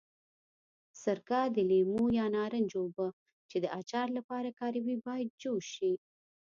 [1.03, 3.07] سرکه، د لیمو یا نارنج اوبه
[3.49, 5.93] چې د اچار لپاره کاروي باید جوش شي.